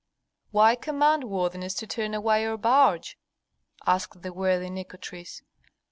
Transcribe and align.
"Why 0.49 0.73
command, 0.73 1.25
worthiness, 1.25 1.75
to 1.75 1.85
turn 1.85 2.15
away 2.15 2.43
our 2.47 2.57
barge?" 2.57 3.19
asked 3.85 4.23
the 4.23 4.33
worthy 4.33 4.71
Nikotris. 4.71 5.43